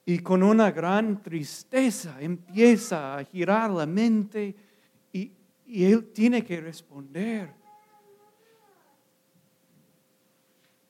y 0.05 0.19
con 0.19 0.43
una 0.43 0.71
gran 0.71 1.21
tristeza 1.21 2.19
empieza 2.19 3.17
a 3.17 3.23
girar 3.23 3.69
la 3.71 3.85
mente 3.85 4.55
y, 5.13 5.31
y 5.65 5.85
él 5.85 6.11
tiene 6.11 6.43
que 6.43 6.59
responder. 6.59 7.53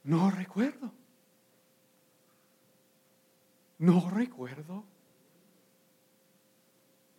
No 0.03 0.31
recuerdo. 0.31 0.91
No 3.77 4.09
recuerdo 4.09 4.83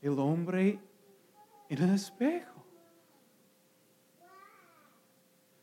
el 0.02 0.18
hombre 0.18 0.78
en 1.68 1.82
el 1.82 1.94
espejo. 1.94 2.52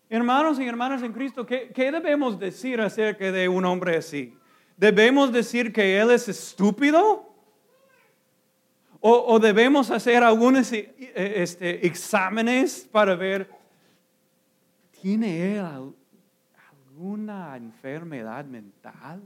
Hermanos 0.09 0.59
y 0.59 0.65
hermanas 0.65 1.03
en 1.03 1.13
Cristo, 1.13 1.45
¿qué, 1.45 1.71
debemos 1.75 2.39
decir 2.39 2.81
acerca 2.81 3.31
de 3.31 3.47
un 3.47 3.63
hombre 3.65 3.97
así? 3.97 4.35
¿Debemos 4.79 5.33
decir 5.33 5.73
que 5.73 5.99
él 5.99 6.09
es 6.09 6.29
estúpido? 6.29 7.27
¿O, 9.01 9.37
debemos 9.37 9.91
hacer 9.91 10.23
algunos 10.23 10.71
eh, 10.71 10.93
este, 11.15 11.85
exámenes 11.85 12.87
para 12.89 13.13
ver, 13.15 13.49
¿tiene 15.01 15.57
él 15.57 15.93
alguna 16.69 17.57
enfermedad 17.57 18.45
mental? 18.45 19.21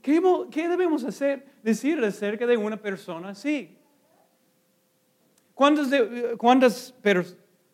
¿Qué, 0.00 0.20
debemos 0.68 1.04
hacer, 1.04 1.46
decir 1.62 2.02
acerca 2.02 2.46
de 2.46 2.56
una 2.56 2.78
persona 2.78 3.30
así? 3.30 3.76
¿Cuántas, 5.54 5.88
cuántas, 6.38 6.94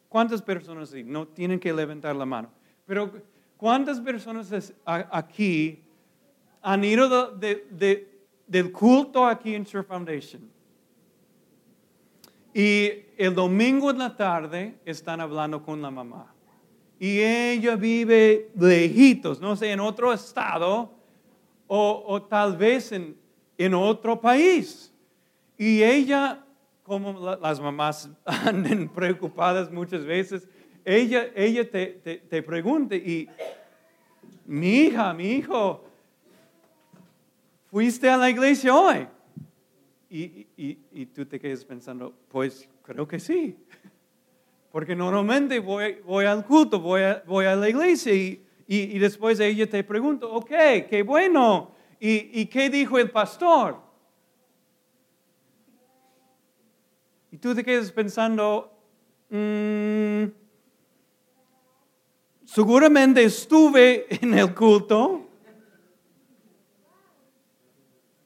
cuántas 0.08 0.42
personas 0.42 0.90
así? 0.90 1.04
No 1.04 1.28
tienen 1.28 1.60
que 1.60 1.72
levantar 1.72 2.16
la 2.16 2.26
mano. 2.26 2.50
Pero 2.86 3.12
¿cuántas 3.56 4.00
personas 4.00 4.72
aquí 4.84 5.84
han 6.62 6.84
ido 6.84 7.32
del 7.32 8.72
culto 8.72 9.26
aquí 9.26 9.54
en 9.54 9.64
Church 9.64 9.86
Foundation? 9.86 10.50
Y 12.54 12.90
el 13.16 13.34
domingo 13.34 13.90
en 13.90 13.98
la 13.98 14.16
tarde 14.16 14.78
están 14.84 15.20
hablando 15.20 15.62
con 15.62 15.80
la 15.82 15.90
mamá. 15.90 16.34
Y 16.98 17.20
ella 17.20 17.76
vive 17.76 18.50
lejitos, 18.58 19.40
no 19.40 19.54
sé, 19.54 19.70
en 19.70 19.80
otro 19.80 20.12
estado 20.12 20.90
o, 21.68 22.22
tal 22.28 22.56
vez 22.56 22.90
en, 22.92 23.16
en, 23.56 23.74
otro 23.74 24.20
país. 24.20 24.92
Y 25.56 25.82
ella, 25.82 26.44
como 26.82 27.36
las 27.36 27.60
mamás 27.60 28.10
andan 28.24 28.88
preocupadas 28.88 29.70
muchas 29.70 30.04
veces, 30.04 30.48
ella, 30.84 31.28
ella 31.36 31.70
te, 31.70 31.86
te, 32.28 32.42
pregunta, 32.42 32.96
y 32.96 33.28
mi 34.46 34.84
hija, 34.84 35.12
mi 35.12 35.32
hijo, 35.32 35.84
¿fuiste 37.70 38.08
a 38.08 38.16
la 38.16 38.30
iglesia 38.30 38.74
hoy? 38.74 39.06
Y, 40.10 40.46
y, 40.56 40.78
y, 40.92 41.06
tú 41.06 41.26
te 41.26 41.38
quedas 41.38 41.64
pensando, 41.64 42.14
pues 42.28 42.68
creo 42.82 43.06
que 43.06 43.20
sí. 43.20 43.56
Porque 44.72 44.96
normalmente 44.96 45.58
voy, 45.58 45.98
voy 46.04 46.24
al 46.24 46.44
culto, 46.46 46.80
voy 46.80 47.02
a, 47.02 47.22
voy 47.26 47.44
a 47.44 47.54
la 47.56 47.68
iglesia 47.68 48.14
y, 48.14 48.42
y, 48.66 48.98
después 48.98 49.40
ella 49.40 49.68
te 49.68 49.82
pregunta, 49.82 50.26
ok, 50.26 50.50
qué 50.88 51.02
bueno. 51.04 51.72
¿Y, 52.00 52.46
qué 52.46 52.70
dijo 52.70 52.98
el 52.98 53.10
pastor? 53.10 53.80
Y 57.30 57.38
tú 57.38 57.54
te 57.54 57.64
quedas 57.64 57.90
pensando, 57.90 58.72
mm, 59.30 60.24
seguramente 62.44 63.24
estuve 63.24 64.06
en 64.22 64.38
el 64.38 64.54
culto. 64.54 65.17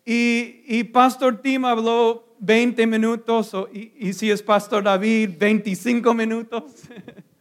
Y, 0.04 0.62
y 0.66 0.85
Pastor 0.85 1.40
Tim 1.40 1.64
habló 1.64 2.35
20 2.40 2.87
minutos, 2.87 3.52
y, 3.73 3.92
y 3.97 4.12
si 4.12 4.30
es 4.30 4.42
Pastor 4.42 4.82
David, 4.82 5.30
25 5.38 6.14
minutos. 6.14 6.82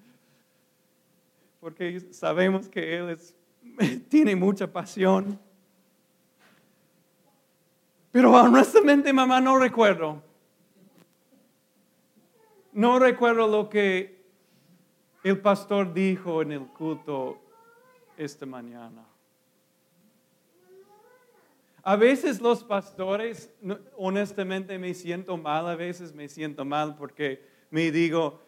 porque 1.62 2.00
sabemos 2.12 2.68
que 2.68 2.98
Él 2.98 3.18
tiene 4.10 4.36
mucha 4.36 4.72
pasión. 4.74 5.40
Pero 8.12 8.32
honestamente, 8.32 9.14
mamá, 9.14 9.40
no 9.40 9.58
recuerdo. 9.58 10.22
No 12.74 13.00
recuerdo 13.00 13.48
lo 13.48 13.70
que 13.70 14.26
el 15.24 15.40
pastor 15.40 15.94
dijo 15.94 16.42
en 16.42 16.52
el 16.52 16.68
culto 16.68 17.38
esta 18.18 18.46
mañana. 18.46 19.06
A 21.84 21.96
veces 21.96 22.42
los 22.42 22.64
pastores, 22.64 23.52
honestamente 23.98 24.78
me 24.78 24.94
siento 24.94 25.36
mal, 25.38 25.68
a 25.68 25.76
veces 25.76 26.14
me 26.14 26.28
siento 26.28 26.64
mal 26.64 26.96
porque 26.96 27.42
me 27.72 27.92
digo, 27.92 28.40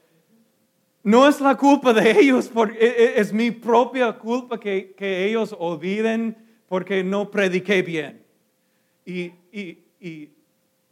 no 1.04 1.28
es 1.28 1.42
la 1.42 1.58
culpa 1.58 1.94
de 1.94 2.12
ellos, 2.12 2.48
porque 2.48 2.78
e, 2.80 3.20
es 3.20 3.34
mi 3.34 3.50
propia 3.52 4.14
culpa 4.14 4.60
que, 4.60 4.96
ellos 5.00 5.56
olviden 5.58 6.38
porque 6.68 7.04
no 7.04 7.30
prediqué 7.30 7.82
bien. 7.82 8.24
Y, 9.06 9.34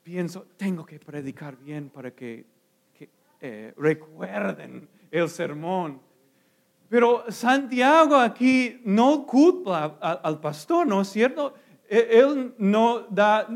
pienso, 0.03 0.47
tengo 0.57 0.85
que 0.85 0.99
predicar 0.99 1.55
bien 1.57 1.89
para 1.89 2.11
que, 2.11 2.45
eh, 3.39 3.73
recuerden 3.77 4.87
el 5.09 5.29
sermón. 5.29 5.99
Pero 6.89 7.23
Santiago 7.31 8.15
aquí 8.17 8.81
no 8.83 9.25
culpa 9.25 9.97
al 10.01 10.39
pastor, 10.41 10.85
¿no 10.85 11.01
es 11.01 11.07
cierto? 11.07 11.53
E, 11.91 12.19
él 12.19 12.55
no, 12.57 13.01
da, 13.09 13.49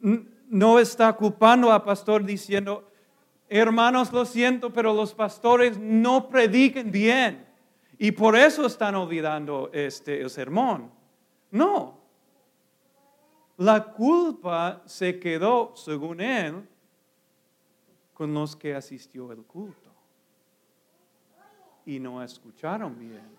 no 0.00 0.78
está 0.78 1.14
culpando 1.14 1.72
al 1.72 1.82
pastor 1.82 2.22
diciendo, 2.22 2.86
hermanos, 3.48 4.12
lo 4.12 4.26
siento, 4.26 4.70
pero 4.70 4.92
los 4.92 5.14
pastores 5.14 5.78
no 5.78 6.28
predican 6.28 6.90
bien 6.90 7.46
y 7.96 8.12
por 8.12 8.36
eso 8.36 8.66
están 8.66 8.94
olvidando 8.94 9.70
este, 9.72 10.20
el 10.20 10.28
sermón. 10.28 10.92
No. 11.50 11.98
La 13.56 13.82
culpa 13.92 14.82
se 14.84 15.18
quedó, 15.18 15.72
según 15.74 16.20
él, 16.20 16.68
con 18.12 18.34
los 18.34 18.54
que 18.54 18.74
asistió 18.74 19.30
al 19.30 19.42
culto 19.44 19.88
y 21.86 21.98
no 21.98 22.22
escucharon 22.22 22.98
bien. 22.98 23.37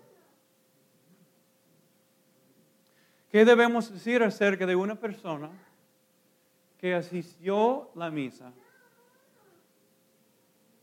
¿Qué 3.31 3.45
debemos 3.45 3.91
decir 3.91 4.23
acerca 4.23 4.65
de 4.65 4.75
una 4.75 4.95
persona 4.95 5.49
que 6.79 6.95
asistió 6.95 7.91
la 7.95 8.09
misa? 8.09 8.51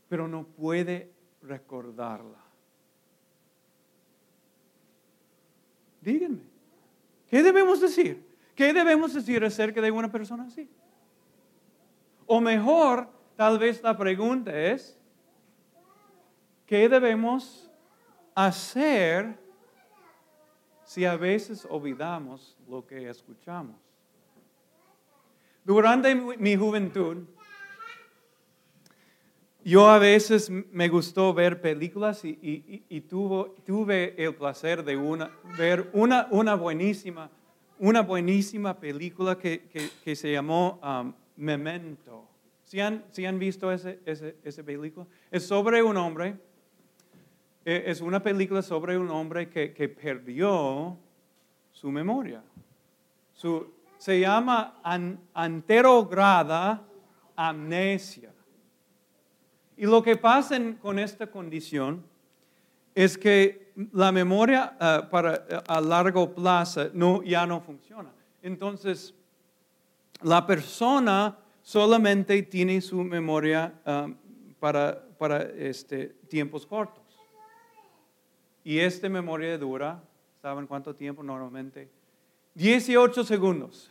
pero 0.09 0.27
no 0.27 0.43
puede 0.43 1.11
recordarla. 1.41 2.37
Díganme, 6.01 6.43
¿qué 7.29 7.43
debemos 7.43 7.81
decir? 7.81 8.25
¿Qué 8.55 8.73
debemos 8.73 9.13
decir 9.13 9.43
acerca 9.43 9.81
de 9.81 9.91
una 9.91 10.11
persona 10.11 10.45
así? 10.45 10.69
O 12.25 12.39
mejor, 12.39 13.09
tal 13.35 13.59
vez 13.59 13.81
la 13.83 13.97
pregunta 13.97 14.57
es, 14.57 14.97
¿qué 16.65 16.87
debemos 16.87 17.69
hacer 18.33 19.37
si 20.87 21.03
a 21.03 21.17
veces 21.17 21.67
olvidamos 21.69 22.57
lo 22.67 22.87
que 22.87 23.09
escuchamos? 23.09 23.75
Durante 25.65 26.15
mi 26.15 26.55
juventud, 26.55 27.25
yo 29.65 29.89
a 29.89 29.99
veces 29.99 30.49
me 30.49 30.87
gustó 30.87 31.33
ver 31.33 31.59
películas 31.59 32.23
y, 32.23 33.01
tuve 33.01 34.15
el 34.17 34.33
placer 34.33 34.81
de 34.85 34.95
ver 35.57 35.89
una, 35.91 36.55
buenísima, 36.55 37.29
una 37.79 38.01
buenísima 38.01 38.79
película 38.79 39.37
que, 39.37 40.15
se 40.15 40.31
llamó 40.31 40.79
um, 40.81 41.13
Memento. 41.35 42.29
¿Sí 42.63 42.79
han, 42.79 43.03
han 43.27 43.39
visto 43.39 43.69
ese, 43.73 44.63
película? 44.63 45.05
Es 45.29 45.45
sobre 45.45 45.83
un 45.83 45.97
hombre, 45.97 46.37
es 47.67 47.99
una 47.99 48.23
película 48.23 48.61
sobre 48.61 48.97
un 48.97 49.09
hombre 49.09 49.49
que, 49.49 49.89
perdió 49.89 50.97
su 51.73 51.91
memoria. 51.91 52.41
se 53.97 54.19
llama 54.21 54.79
anterograda 55.33 56.81
amnesia. 57.35 58.31
Y 59.75 59.85
lo 59.85 60.01
que 60.01 60.15
pasa 60.15 60.57
con 60.81 60.97
esta 60.97 61.27
condición 61.27 62.05
es 62.95 63.17
que 63.17 63.73
la 63.91 64.13
memoria 64.13 64.77
eh, 64.79 65.01
para, 65.11 65.35
eh, 65.35 65.61
a 65.67 65.81
largo 65.81 66.33
plazo 66.33 66.89
no, 66.93 67.21
ya 67.21 67.45
no 67.45 67.59
funciona. 67.59 68.09
Entonces, 68.41 69.13
la 70.21 70.47
persona 70.47 71.37
solamente 71.61 72.41
tiene 72.43 72.79
su 72.79 73.03
memoria 73.03 73.73
eh, 73.85 74.15
para, 74.57 75.05
para 75.17 75.41
este, 75.43 76.15
tiempos 76.29 76.65
cortos. 76.65 77.06
Y 78.67 78.81
esta 78.81 79.07
memoria 79.07 79.57
dura, 79.57 80.03
¿saben 80.41 80.67
cuánto 80.67 80.93
tiempo 80.93 81.23
normalmente? 81.23 81.89
18 82.55 83.23
segundos. 83.23 83.89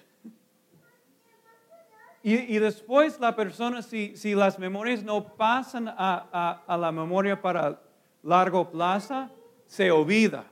Y, 2.22 2.58
después 2.58 3.18
la 3.18 3.34
persona, 3.34 3.80
si, 3.80 4.14
si, 4.18 4.34
las 4.34 4.58
memorias 4.58 5.02
no 5.02 5.28
pasan 5.34 5.88
a, 5.88 6.62
a, 6.66 6.76
la 6.76 6.92
memoria 6.92 7.40
para 7.40 7.80
largo 8.22 8.70
plazo, 8.70 9.30
se 9.66 9.90
olvida. 9.90 10.44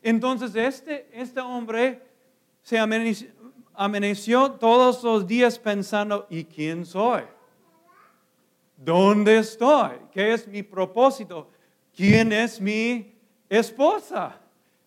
Entonces 0.00 0.54
este, 0.54 1.06
este 1.12 1.40
hombre 1.40 2.00
se 2.62 2.78
amaneció, 3.74 4.52
todos 4.52 5.04
los 5.04 5.26
días 5.26 5.58
pensando, 5.58 6.26
¿y 6.30 6.44
quién 6.44 6.86
soy? 6.86 7.24
¿Dónde 8.78 9.40
estoy? 9.40 9.90
¿Qué 10.10 10.32
es 10.32 10.48
mi 10.48 10.62
propósito? 10.62 11.50
¿Quién 11.94 12.32
es 12.32 12.60
mi 12.60 13.14
esposa? 13.48 14.40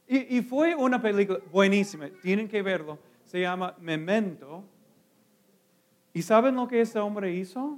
Y, 0.08 0.42
fue 0.42 0.74
una 0.74 1.02
película 1.02 1.40
buenísima, 1.52 2.10
tienen 2.22 2.48
que 2.48 2.62
verlo. 2.62 2.98
Se 3.26 3.42
llama 3.42 3.76
Memento. 3.80 4.64
¿Y 6.14 6.22
saben 6.22 6.56
lo 6.56 6.68
que 6.68 6.80
ese 6.80 6.98
hombre 7.00 7.34
hizo? 7.34 7.78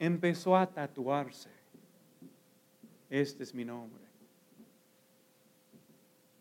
Empezó 0.00 0.56
a 0.56 0.66
tatuarse. 0.66 1.48
Este 3.08 3.44
es 3.44 3.54
mi 3.54 3.64
nombre. 3.64 4.04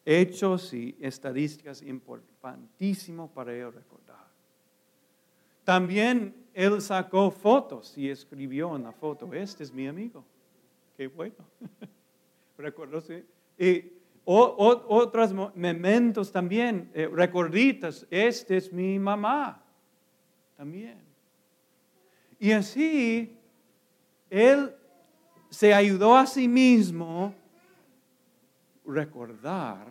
Hechos 0.04 0.74
y 0.74 0.96
estadísticas 1.00 1.84
importantísimos 1.84 3.30
para 3.30 3.54
él 3.54 3.72
recordar. 3.72 4.26
También 5.64 6.36
él 6.54 6.82
sacó 6.82 7.30
fotos 7.30 7.96
y 7.98 8.10
escribió 8.10 8.76
en 8.76 8.84
la 8.84 8.92
foto, 8.92 9.32
este 9.34 9.64
es 9.64 9.72
mi 9.72 9.88
amigo. 9.88 10.24
Qué 10.96 11.08
bueno. 11.08 11.36
Sí. 13.06 13.24
Y 13.60 13.92
otros 14.24 15.34
momentos 15.34 16.32
también, 16.32 16.90
eh, 16.94 17.10
recorditas, 17.12 18.08
este 18.10 18.58
es 18.58 18.72
mi 18.72 18.98
mamá. 18.98 19.62
También. 20.56 20.98
Y 22.40 22.52
así, 22.54 23.38
él 24.30 24.74
se 25.50 25.74
ayudó 25.74 26.16
a 26.16 26.26
sí 26.26 26.48
mismo 26.48 27.36
recordar 28.86 29.88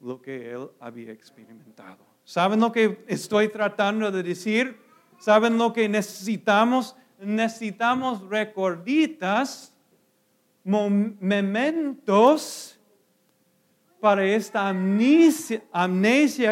lo 0.00 0.20
que 0.20 0.50
él 0.50 0.68
había 0.80 1.12
experimentado. 1.12 2.04
¿Saben 2.24 2.60
lo 2.60 2.72
que 2.72 3.04
estoy 3.06 3.48
tratando 3.48 4.10
de 4.10 4.22
decir? 4.22 4.78
¿Saben 5.18 5.56
lo 5.56 5.72
que 5.72 5.88
necesitamos? 5.88 6.96
Necesitamos 7.24 8.20
recorditas, 8.28 9.72
momentos 10.64 11.90
para 14.00 14.26
esta 14.26 14.68
amnesia, 14.68 15.62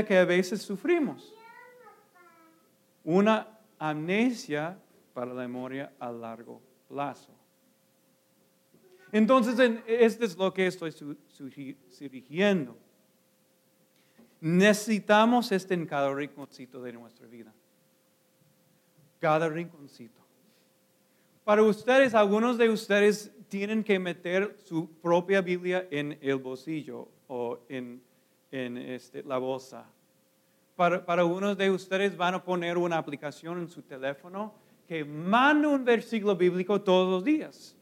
que 0.06 0.18
a 0.18 0.24
veces 0.24 0.62
sufrimos. 0.62 1.34
Una 3.04 3.48
amnesia 3.78 4.78
para 5.12 5.34
la 5.34 5.42
memoria 5.42 5.92
a 5.98 6.10
largo 6.10 6.62
plazo. 6.88 7.30
Entonces, 9.12 9.54
esto 9.86 10.24
es 10.24 10.36
lo 10.36 10.54
que 10.54 10.66
estoy 10.66 10.92
sugiriendo. 11.90 12.78
Necesitamos 14.40 15.52
este 15.52 15.74
en 15.74 15.84
cada 15.84 16.12
rinconcito 16.14 16.82
de 16.82 16.94
nuestra 16.94 17.26
vida. 17.26 17.52
Cada 19.20 19.48
rinconcito. 19.48 20.21
Para 21.44 21.62
ustedes, 21.62 22.14
algunos 22.14 22.56
de 22.56 22.70
ustedes 22.70 23.32
tienen 23.48 23.82
que 23.82 23.98
meter 23.98 24.56
su 24.64 24.88
propia 25.00 25.40
Biblia 25.40 25.88
en 25.90 26.18
el 26.22 26.36
bolsillo 26.36 27.08
o 27.26 27.58
en, 27.68 28.00
este, 28.50 29.22
la 29.24 29.38
bolsa. 29.38 29.86
Para, 30.76 31.04
para 31.04 31.24
unos 31.24 31.58
de 31.58 31.70
ustedes 31.70 32.16
van 32.16 32.34
a 32.34 32.44
poner 32.44 32.78
una 32.78 32.96
aplicación 32.96 33.58
en 33.58 33.68
su 33.68 33.82
teléfono 33.82 34.54
que 34.86 35.04
manda 35.04 35.68
un 35.68 35.84
versículo 35.84 36.36
bíblico 36.36 36.80
todos 36.80 37.10
los 37.10 37.24
días. 37.24 37.76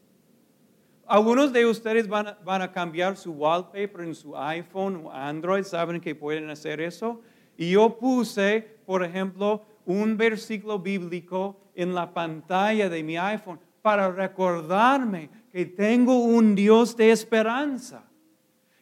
Algunos 1.05 1.51
de 1.51 1.65
ustedes 1.65 2.07
van 2.07 2.37
a, 2.45 2.71
cambiar 2.71 3.17
su 3.17 3.33
wallpaper 3.33 4.01
en 4.01 4.15
su 4.15 4.35
iPhone 4.37 5.03
o 5.03 5.11
Android, 5.11 5.63
saben 5.63 5.99
que 5.99 6.15
pueden 6.15 6.49
hacer 6.49 6.79
eso. 6.79 7.21
Y 7.57 7.71
yo 7.71 7.97
puse, 7.97 8.77
por 8.85 9.03
ejemplo, 9.03 9.61
un 9.85 10.15
versículo 10.15 10.79
bíblico 10.79 11.60
en 11.75 11.93
la 11.93 12.13
pantalla 12.13 12.89
de 12.89 13.03
mi 13.03 13.17
iPhone 13.17 13.59
para 13.81 14.11
recordarme 14.11 15.29
que 15.51 15.65
tengo 15.65 16.23
un 16.23 16.55
Dios 16.55 16.95
de 16.95 17.11
esperanza, 17.11 18.03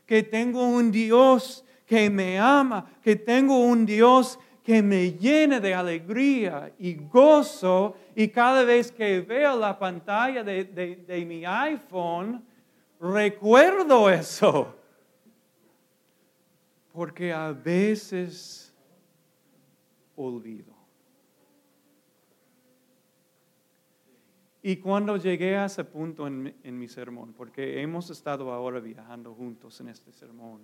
que 0.05 0.23
tengo 0.23 0.67
un 0.67 0.91
Dios 0.91 1.65
que 1.85 2.09
me 2.09 2.37
ama, 2.37 2.89
que 3.01 3.15
tengo 3.15 3.59
un 3.59 3.85
Dios 3.85 4.39
que 4.63 4.83
me 4.83 5.13
llene 5.13 5.59
de 5.59 5.73
alegría 5.73 6.71
y 6.77 6.93
gozo 6.93 7.95
y 8.15 8.27
cada 8.27 8.63
vez 8.63 8.91
que 8.91 9.21
veo 9.21 9.57
la 9.57 9.79
pantalla 9.79 10.43
de, 10.43 11.25
mi 11.27 11.43
iPhone, 11.43 12.45
recuerdo 12.99 14.09
eso. 14.09 14.75
Porque 16.91 17.33
a 17.33 17.51
veces 17.51 18.71
olvido. 20.15 20.78
Y 24.69 24.77
cuando 24.77 25.17
llegué 25.17 25.57
a 25.57 25.65
ese 25.65 25.83
punto 25.83 26.27
en, 26.27 26.55
en, 26.61 26.77
mi 26.77 26.87
sermón, 26.87 27.33
porque 27.33 27.81
hemos 27.81 28.11
estado 28.11 28.51
ahora 28.51 28.79
viajando 28.79 29.33
juntos 29.33 29.81
en 29.81 29.89
este 29.89 30.11
sermón, 30.11 30.61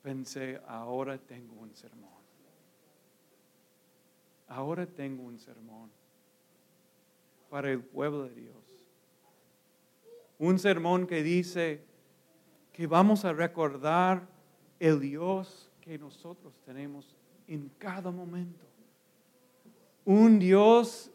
pensé, 0.00 0.62
ahora 0.66 1.18
tengo 1.18 1.56
un 1.56 1.74
sermón. 1.74 2.08
Ahora 4.48 4.86
tengo 4.86 5.24
un 5.24 5.38
sermón 5.38 5.90
para 7.50 7.70
el 7.70 7.80
pueblo 7.80 8.22
de 8.22 8.34
Dios. 8.34 8.86
Un 10.38 10.58
sermón 10.58 11.06
que 11.06 11.22
dice 11.22 11.84
que 12.72 12.86
vamos 12.86 13.26
a 13.26 13.34
recordar 13.34 14.26
el 14.80 15.00
Dios 15.00 15.70
que 15.82 15.98
nosotros 15.98 16.54
tenemos 16.64 17.14
en 17.46 17.70
cada 17.76 18.10
momento. 18.10 18.64
Un 20.06 20.38
Dios 20.38 21.10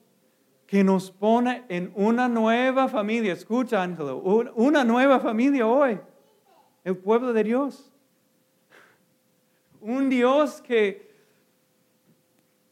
que 0.72 0.86
nos 0.86 1.12
pone 1.12 1.66
en 1.68 1.92
una 1.96 2.30
nueva 2.30 2.88
familia. 2.88 3.34
Escucha, 3.34 3.84
Ángelo, 3.84 4.20
una 4.56 4.86
nueva 4.86 5.20
familia 5.20 5.68
hoy. 5.68 6.00
El 6.86 6.96
pueblo 6.96 7.34
de 7.34 7.44
Dios. 7.44 7.92
Un 9.82 10.10
Dios 10.10 10.62
que 10.62 11.12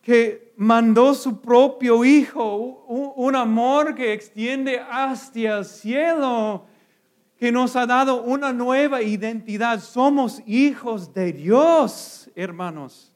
que 0.02 0.54
mandó 0.56 1.14
su 1.14 1.42
propio 1.42 2.06
Hijo, 2.06 2.86
un 2.88 3.36
amor 3.36 3.94
que 3.96 4.14
extiende 4.14 4.80
hacia 4.80 5.58
el 5.58 5.66
cielo, 5.66 6.68
que 7.38 7.52
nos 7.52 7.76
ha 7.76 7.86
dado 7.86 8.24
una 8.24 8.54
nueva 8.54 9.02
identidad. 9.02 9.82
Somos 9.82 10.42
hijos 10.48 11.14
de 11.14 11.34
Dios, 11.34 12.32
hermanos. 12.34 13.09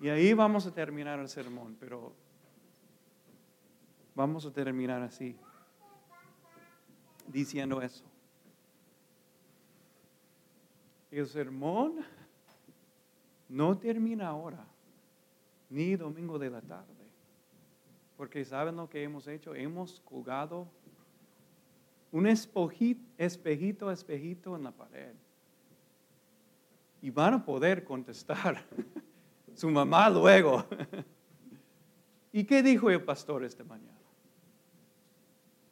Y 0.00 0.08
ahí 0.08 0.32
vamos 0.32 0.66
a 0.66 0.72
terminar 0.72 1.18
el 1.18 1.28
sermón, 1.28 1.76
pero 1.78 2.14
vamos 4.14 4.46
a 4.46 4.50
terminar 4.50 5.02
así, 5.02 5.36
diciendo 7.28 7.82
eso. 7.82 8.02
El 11.10 11.26
sermón 11.26 11.96
no 13.50 13.76
termina 13.76 14.28
ahora, 14.28 14.64
ni 15.68 15.96
domingo 15.96 16.38
de 16.38 16.48
la 16.48 16.62
tarde. 16.62 16.94
Porque 18.16 18.42
¿saben 18.44 18.76
lo 18.76 18.88
que 18.88 19.02
hemos 19.02 19.26
hecho? 19.28 19.54
Hemos 19.54 20.00
colgado 20.00 20.66
un 22.10 22.26
espejito, 22.26 23.02
espejito, 23.18 23.90
espejito 23.90 24.56
en 24.56 24.64
la 24.64 24.70
pared. 24.70 25.14
Y 27.02 27.10
van 27.10 27.34
a 27.34 27.44
poder 27.44 27.84
contestar 27.84 28.64
su 29.54 29.70
mamá 29.70 30.10
luego. 30.10 30.64
¿Y 32.32 32.44
qué 32.44 32.62
dijo 32.62 32.90
el 32.90 33.02
pastor 33.02 33.44
esta 33.44 33.64
mañana? 33.64 33.98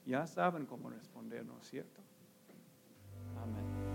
Ya 0.06 0.26
saben 0.26 0.66
cómo 0.66 0.90
responder, 0.90 1.44
¿no 1.44 1.58
es 1.58 1.68
cierto? 1.68 2.00
Amén. 3.42 3.87